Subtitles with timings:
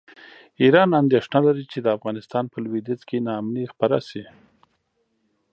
[0.61, 4.23] ایران اندېښنه لري چې د افغانستان په لویدیځ کې ناامني خپره شي.